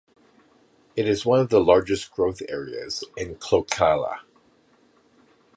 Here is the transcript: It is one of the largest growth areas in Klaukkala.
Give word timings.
It 0.95 1.07
is 1.07 1.27
one 1.27 1.41
of 1.41 1.49
the 1.49 1.59
largest 1.61 2.09
growth 2.11 2.41
areas 2.49 3.03
in 3.15 3.35
Klaukkala. 3.35 4.21